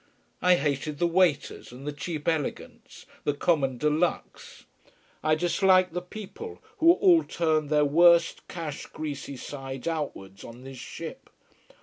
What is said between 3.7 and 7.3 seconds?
de luxe. I disliked the people, who all